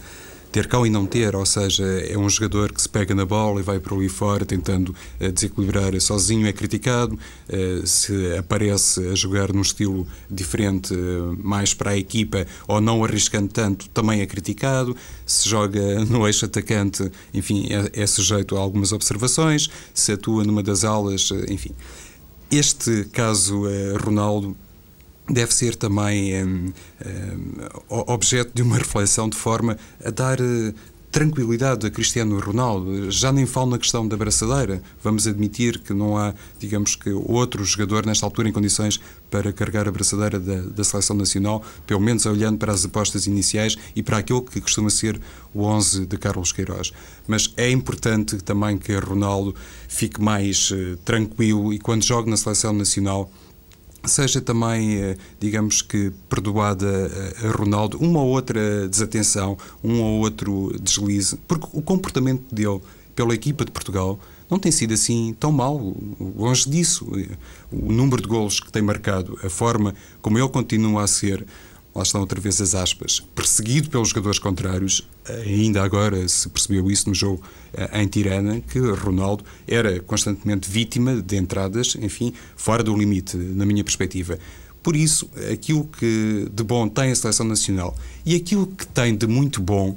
[0.51, 3.61] ter cão e não ter, ou seja, é um jogador que se pega na bola
[3.61, 7.19] e vai por ali fora tentando uh, desequilibrar sozinho, é criticado.
[7.49, 13.05] Uh, se aparece a jogar num estilo diferente, uh, mais para a equipa, ou não
[13.05, 14.97] arriscando tanto, também é criticado.
[15.27, 19.69] Se joga no eixo atacante, enfim, é, é sujeito a algumas observações.
[19.93, 21.73] Se atua numa das alas, enfim.
[22.51, 23.65] Este caso,
[24.03, 24.57] Ronaldo,
[25.29, 26.73] deve ser também um,
[27.91, 30.75] um, objeto de uma reflexão de forma a dar uh,
[31.11, 33.11] tranquilidade a Cristiano Ronaldo.
[33.11, 34.83] Já nem falo na questão da braçadeira.
[35.03, 39.89] Vamos admitir que não há, digamos que, outro jogador nesta altura em condições para carregar
[39.89, 44.19] a braçadeira da, da seleção nacional, pelo menos olhando para as apostas iniciais e para
[44.19, 45.21] aquilo que costuma ser
[45.55, 46.93] o 11 de Carlos Queiroz.
[47.27, 49.55] Mas é importante também que Ronaldo
[49.89, 53.31] fique mais uh, tranquilo e quando joga na seleção nacional
[54.05, 57.11] seja também, eh, digamos que, perdoada
[57.43, 62.81] a Ronaldo uma ou outra desatenção, um ou outro deslize, porque o comportamento dele
[63.15, 65.95] pela equipa de Portugal não tem sido assim tão mau,
[66.37, 67.07] longe disso.
[67.71, 71.45] O número de golos que tem marcado, a forma como ele continua a ser
[71.99, 75.07] lá estão outra vez as aspas, perseguido pelos jogadores contrários,
[75.45, 77.43] ainda agora se percebeu isso no jogo
[77.75, 83.67] eh, em Tirana, que Ronaldo era constantemente vítima de entradas, enfim, fora do limite, na
[83.67, 84.39] minha perspectiva.
[84.81, 89.27] Por isso, aquilo que de bom tem a seleção nacional e aquilo que tem de
[89.27, 89.97] muito bom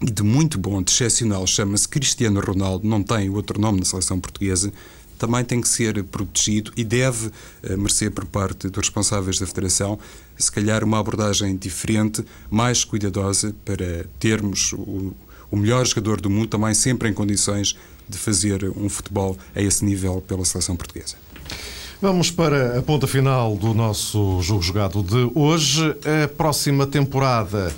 [0.00, 4.18] e de muito bom, de excepcional, chama-se Cristiano Ronaldo, não tem outro nome na seleção
[4.18, 4.72] portuguesa,
[5.20, 9.98] também tem que ser protegido e deve uh, merecer por parte dos responsáveis da Federação,
[10.36, 15.12] se calhar, uma abordagem diferente, mais cuidadosa, para termos o,
[15.50, 17.76] o melhor jogador do mundo também sempre em condições
[18.08, 21.16] de fazer um futebol a esse nível pela seleção portuguesa.
[22.00, 25.94] Vamos para a ponta final do nosso jogo jogado de hoje.
[26.24, 27.70] A próxima temporada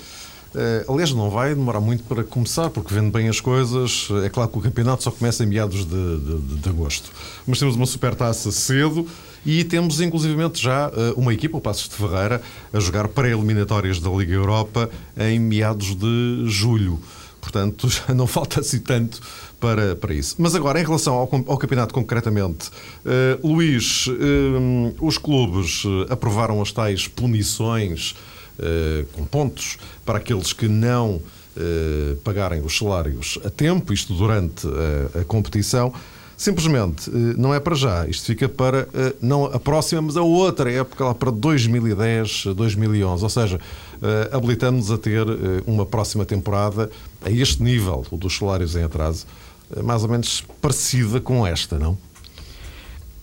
[0.87, 4.07] aliás, não vai demorar muito para começar, porque vendo bem as coisas.
[4.23, 7.11] É claro que o campeonato só começa em meados de, de, de agosto.
[7.45, 9.07] Mas temos uma supertaça cedo
[9.45, 14.09] e temos inclusivamente já uh, uma equipa, o Passos de Ferreira, a jogar pré-eliminatórias da
[14.09, 16.99] Liga Europa em meados de julho.
[17.41, 19.19] Portanto, já não falta assim tanto
[19.59, 20.35] para, para isso.
[20.37, 22.69] Mas agora, em relação ao, ao campeonato concretamente,
[23.05, 24.07] uh, Luís,
[25.01, 28.32] os clubes aprovaram as tais punições eh,
[29.13, 31.21] com pontos para aqueles que não
[31.57, 34.67] uh, pagarem os salários a tempo, isto durante
[35.19, 35.93] a, competição.
[36.35, 38.87] Simplesmente uh, não é para já, isto fica para
[39.21, 43.23] não a próxima, mas a outra época, lá para 2010, 2011.
[43.23, 43.59] Ou seja,
[44.31, 45.25] habilitando-nos a ter
[45.65, 46.89] uma próxima temporada
[47.21, 49.25] a este nível, o dos salários em atraso,
[49.83, 51.97] mais ou menos parecida com esta, não?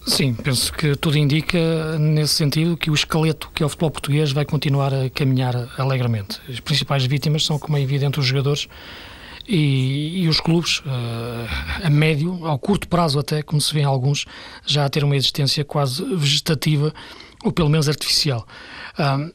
[0.06, 4.32] Sim, penso que tudo indica nesse sentido que o esqueleto que é o futebol português
[4.32, 6.40] vai continuar a caminhar alegremente.
[6.48, 8.66] As principais vítimas são, como é evidente, os jogadores
[9.46, 13.84] e, e os clubes, uh, a médio, ao curto prazo até, como se vê em
[13.84, 14.24] alguns,
[14.64, 16.94] já a ter uma existência quase vegetativa
[17.44, 18.46] ou pelo menos artificial.
[18.98, 19.32] Uh,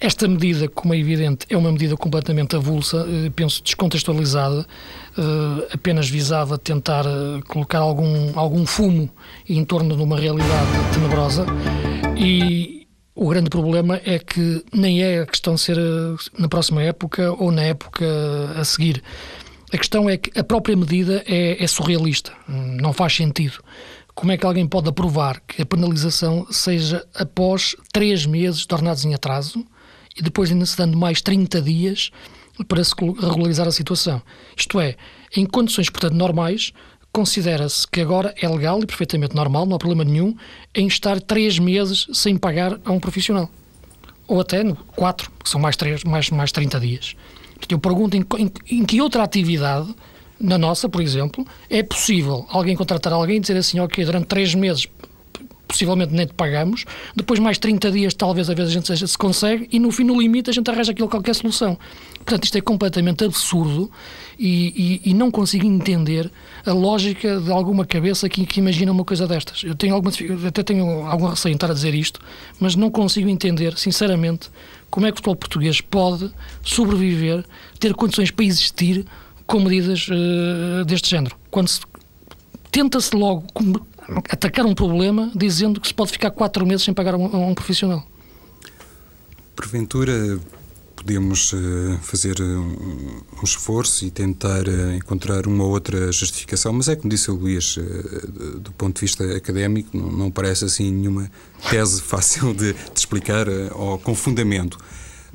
[0.00, 4.66] esta medida, como é evidente, é uma medida completamente avulsa, uh, penso descontextualizada,
[5.72, 7.04] apenas visava tentar
[7.48, 9.10] colocar algum, algum fumo
[9.48, 11.46] em torno de uma realidade tenebrosa
[12.16, 12.82] e,
[13.14, 15.76] o grande problema é que nem é a questão ser
[16.38, 18.06] na próxima época ou na época
[18.56, 19.02] a seguir.
[19.70, 23.62] A questão é que a própria medida é, é surrealista, não faz sentido.
[24.14, 29.14] Como é que alguém pode aprovar que a penalização seja após três meses tornados em
[29.14, 29.64] atraso
[30.16, 32.10] e depois ainda se dando mais 30 dias
[32.68, 34.22] para se regularizar a situação?
[34.56, 34.96] Isto é,
[35.36, 36.72] em condições, portanto, normais,
[37.12, 40.34] considera-se que agora é legal e perfeitamente normal, não há problema nenhum,
[40.74, 43.50] em estar três meses sem pagar a um profissional.
[44.26, 44.64] Ou até
[44.96, 47.14] quatro, que são mais, três, mais, mais 30 dias.
[47.68, 49.94] Eu pergunto em, em, em que outra atividade,
[50.40, 54.54] na nossa, por exemplo, é possível alguém contratar alguém e dizer assim, ok, durante três
[54.54, 54.86] meses
[55.66, 56.84] possivelmente nem te pagamos,
[57.16, 60.20] depois mais 30 dias talvez a vez a gente se consegue e no fim, no
[60.20, 61.78] limite, a gente arranja aquilo qualquer solução.
[62.16, 63.90] Portanto, isto é completamente absurdo
[64.38, 66.30] e, e, e não consigo entender
[66.64, 69.62] a lógica de alguma cabeça que, que, imagina uma coisa destas.
[69.64, 70.12] Eu tenho alguma,
[70.46, 72.20] até tenho algum receio em estar a dizer isto,
[72.60, 74.50] mas não consigo entender, sinceramente,
[74.90, 76.30] como é que o futebol português pode
[76.62, 77.44] sobreviver,
[77.80, 79.04] ter condições para existir
[79.46, 81.36] com medidas uh, deste género.
[81.50, 81.80] Quando se
[82.70, 83.44] tenta-se logo
[84.28, 87.54] atacar um problema dizendo que se pode ficar quatro meses sem pagar a um, um
[87.54, 88.06] profissional.
[89.54, 90.38] Porventura,
[90.96, 96.88] podemos uh, fazer um, um, esforço e tentar uh, encontrar uma ou outra justificação, mas
[96.88, 97.76] é como disse o Luís,
[98.60, 101.30] do ponto de vista académico, não, parece assim nenhuma
[101.68, 104.78] tese fácil de, de explicar ou com fundamento.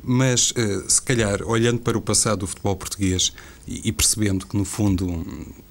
[0.02, 0.54] Mas,
[0.86, 3.32] se calhar, olhando para o passado do futebol português
[3.66, 5.26] e percebendo que, no fundo,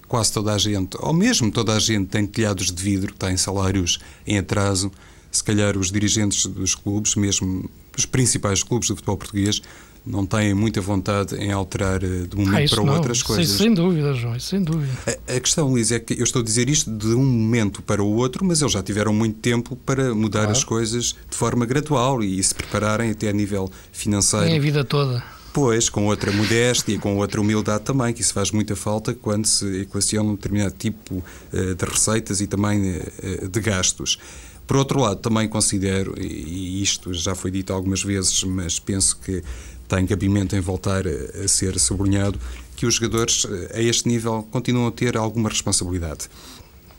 [0.08, 4.00] quase toda a gente, ou mesmo toda a gente, tem telhados de vidro, tem salários
[4.26, 4.91] em atraso,
[5.32, 9.62] se calhar os dirigentes dos clubes, mesmo os principais clubes do futebol português,
[10.08, 13.22] não têm muita vontade em alterar eh, de um momento ah, para o outro as
[13.22, 13.50] coisas.
[13.50, 14.93] Sem, sem dúvida, João, sem dúvida.
[15.06, 18.02] A, a, questão, Luís, é que eu estou a dizer isto de um momento para
[18.02, 20.52] o outro, mas eles já tiveram muito tempo para mudar claro.
[20.54, 24.46] as coisas de forma gradual e, e se prepararem até a nível financeiro.
[24.46, 25.22] Tem a vida toda.
[25.58, 29.48] Pois, com outra modéstia e com outra humildade também, que isso faz muita falta quando
[29.48, 34.20] se equaciona um determinado tipo uh, de receitas e também uh, de gastos.
[34.67, 39.41] Por outro lado, também considero, e isto já foi dito algumas vezes, mas penso que
[39.88, 42.39] tem cabimento em voltar a ser sublinhado,
[42.76, 46.30] que os jogadores a este nível continuam a ter alguma responsabilidade.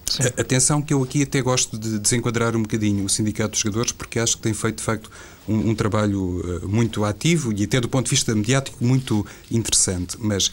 [0.09, 0.23] Sim.
[0.39, 4.19] Atenção que eu aqui até gosto de desenquadrar um bocadinho o Sindicato dos Jogadores porque
[4.19, 5.11] acho que tem feito de facto
[5.47, 10.51] um, um trabalho muito ativo e até do ponto de vista mediático muito interessante, mas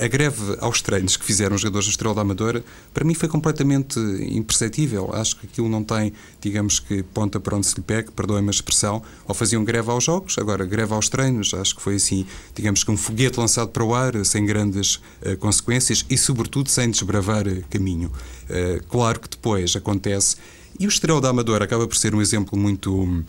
[0.00, 3.28] a greve aos treinos que fizeram os jogadores do Estrela da Amadora, para mim foi
[3.28, 5.10] completamente imperceptível.
[5.12, 8.50] Acho que aquilo não tem, digamos que, ponta para onde se lhe pegue, perdoem-me a
[8.50, 12.82] expressão, ou faziam greve aos jogos, agora greve aos treinos, acho que foi assim, digamos
[12.82, 17.46] que um foguete lançado para o ar, sem grandes uh, consequências e, sobretudo, sem desbravar
[17.46, 18.10] uh, caminho.
[18.48, 20.36] Uh, claro que depois acontece,
[20.78, 23.24] e o Estrela da Amadora acaba por ser um exemplo muito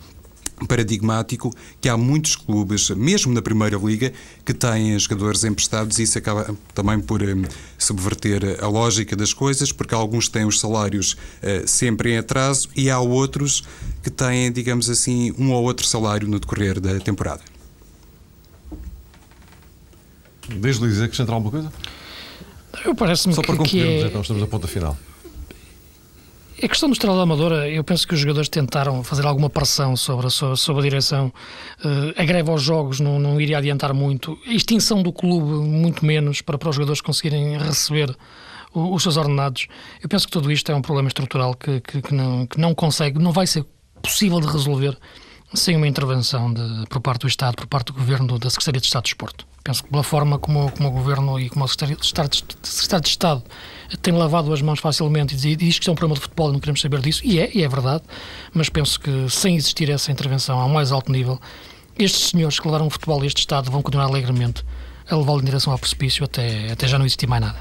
[0.66, 4.12] paradigmático que há muitos clubes, mesmo na Primeira Liga,
[4.44, 7.44] que têm jogadores emprestados e isso acaba também por um,
[7.78, 12.90] subverter a lógica das coisas, porque alguns têm os salários uh, sempre em atraso e
[12.90, 13.64] há outros
[14.02, 17.42] que têm, digamos assim, um ou outro salário no decorrer da temporada.
[20.48, 21.72] Desde dizer que acrescentar alguma coisa?
[22.84, 24.06] Eu parece-me Só para concluirmos, é...
[24.06, 24.96] então, estamos na ponta final.
[26.62, 29.96] A questão do Estrela da Amadora, eu penso que os jogadores tentaram fazer alguma pressão
[29.96, 31.32] sobre a, sobre, sobre a direção.
[31.82, 34.38] Uh, a greve aos jogos não, não iria adiantar muito.
[34.46, 38.14] A extinção do clube, muito menos, para, para os jogadores conseguirem receber
[38.74, 39.68] o, os seus ordenados.
[40.02, 42.74] Eu penso que tudo isto é um problema estrutural que, que, que, não, que não
[42.74, 43.64] consegue, não vai ser
[44.02, 44.98] possível de resolver
[45.54, 48.86] sem uma intervenção de, por parte do Estado, por parte do Governo, da Secretaria de
[48.86, 49.49] Estado de Desporto.
[49.62, 53.42] Penso que pela forma como, como o Governo e como o Secretário de Estado,
[54.00, 56.52] tem lavado as mãos facilmente e diz que isto é um problema de futebol e
[56.52, 58.02] não queremos saber disso, e é, e é verdade,
[58.54, 61.38] mas penso que sem existir essa intervenção ao mais alto nível,
[61.98, 64.64] estes senhores que levaram o futebol a este Estado vão continuar alegremente
[65.08, 67.58] a levá-lo em direção ao precipício até, até já não existir mais nada.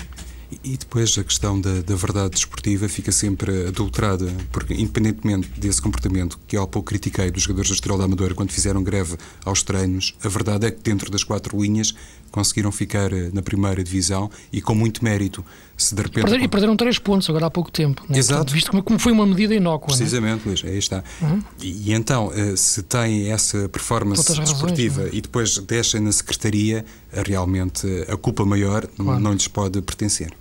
[0.63, 6.39] E depois a questão da, da, verdade desportiva fica sempre adulterada, porque independentemente desse comportamento
[6.47, 9.15] que eu há pouco critiquei dos jogadores da Estrela da Amadora quando fizeram greve
[9.45, 11.93] aos treinos, a verdade é que dentro das quatro linhas
[12.29, 15.43] conseguiram ficar eh, na primeira divisão e com muito mérito.
[15.77, 16.33] Se de repente...
[16.33, 18.03] E perderam três pontos agora há pouco tempo.
[18.09, 18.17] Né?
[18.17, 18.37] Exato.
[18.39, 19.87] Portanto, visto como foi uma medida inócua.
[19.87, 21.03] Precisamente, Luís, aí está.
[21.21, 21.41] Uhum.
[21.61, 25.09] E, e, então, eh, se tem essa performance desportiva é?
[25.13, 29.19] e depois deixem na secretaria, realmente a culpa maior claro.
[29.19, 30.31] não lhes pode pertencer.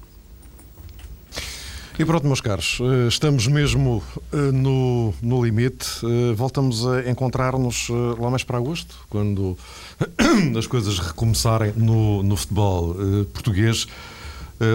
[1.99, 4.01] E pronto, meus caros, eh, estamos mesmo
[4.33, 5.89] eh, no, no limite.
[6.05, 7.89] Eh, voltamos a encontrar-nos
[8.21, 9.59] lá mais para agosto, quando
[10.57, 12.95] as coisas recomeçarem no, no futebol
[13.33, 13.89] português.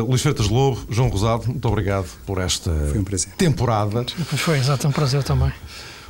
[0.07, 3.03] Luís Freitas Lobo, João Rosado, muito obrigado por esta um
[3.37, 4.05] temporada.
[4.05, 5.51] Foi exato, um prazer também.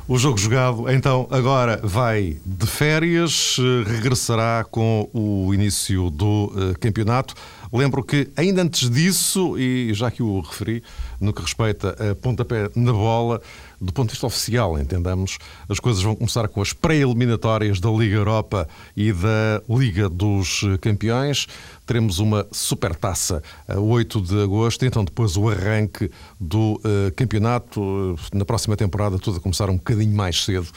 [0.06, 3.56] O jogo jogado, então, agora vai de férias,
[3.86, 7.34] regressará com o início do uh, campeonato.
[7.76, 10.80] Lembro que, ainda antes disso, e já que o referi,
[11.20, 13.42] no que respeita a pontapé na bola,
[13.80, 18.14] do ponto de vista oficial, entendamos, as coisas vão começar com as pré-eliminatórias da Liga
[18.14, 21.48] Europa e da Liga dos Campeões.
[21.84, 26.08] Teremos uma supertaça a 8 de agosto, então depois o arranque
[26.38, 28.14] do uh, campeonato.
[28.32, 30.68] Na próxima temporada, tudo a começar um bocadinho mais cedo.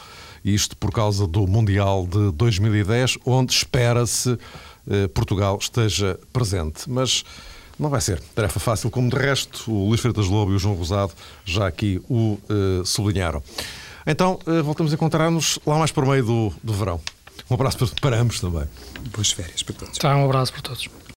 [0.44, 4.36] Isto por causa do Mundial de 2010, onde espera-se
[5.14, 6.88] Portugal esteja presente.
[6.88, 7.24] Mas
[7.78, 10.74] não vai ser tarefa fácil, como de resto o Luís Freitas Lobo e o João
[10.74, 11.12] Rosado
[11.44, 13.42] já aqui o uh, sublinharam.
[14.06, 17.00] Então, uh, voltamos a encontrar-nos lá mais por meio do, do verão.
[17.48, 18.64] Um abraço para, para ambos também.
[19.12, 19.98] Boas férias para todos.
[19.98, 20.88] Tá, um abraço para todos.